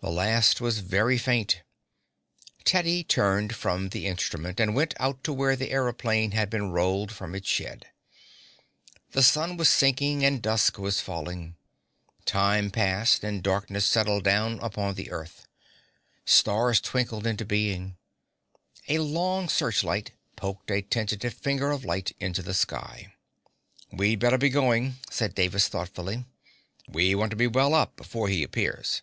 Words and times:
The 0.00 0.10
last 0.12 0.60
was 0.60 0.78
very 0.78 1.18
faint. 1.18 1.62
Teddy 2.62 3.02
turned 3.02 3.56
from 3.56 3.88
the 3.88 4.06
instrument 4.06 4.60
and 4.60 4.76
went 4.76 4.94
out 5.00 5.24
to 5.24 5.32
where 5.32 5.56
the 5.56 5.70
aëroplane 5.70 6.32
had 6.34 6.48
been 6.48 6.70
rolled 6.70 7.10
from 7.10 7.34
its 7.34 7.48
shed. 7.48 7.86
The 9.10 9.24
sun 9.24 9.56
was 9.56 9.68
sinking 9.68 10.24
and 10.24 10.40
dusk 10.40 10.78
was 10.78 11.00
falling. 11.00 11.56
Time 12.26 12.70
passed 12.70 13.24
and 13.24 13.42
darkness 13.42 13.86
settled 13.86 14.22
down 14.22 14.60
upon 14.60 14.94
the 14.94 15.10
earth. 15.10 15.48
Stars 16.24 16.80
twinkled 16.80 17.26
into 17.26 17.44
being. 17.44 17.96
A 18.86 18.98
long 18.98 19.48
searchlight 19.48 20.12
poked 20.36 20.70
a 20.70 20.80
tentative 20.80 21.34
finger 21.34 21.72
of 21.72 21.84
light 21.84 22.12
into 22.20 22.40
the 22.40 22.54
sky. 22.54 23.14
"We'd 23.90 24.20
better 24.20 24.38
be 24.38 24.48
going," 24.50 24.98
said 25.10 25.34
Davis 25.34 25.66
thoughtfully. 25.66 26.24
"We 26.88 27.16
want 27.16 27.30
to 27.30 27.36
be 27.36 27.48
well 27.48 27.74
up 27.74 27.96
before 27.96 28.28
he 28.28 28.44
appears." 28.44 29.02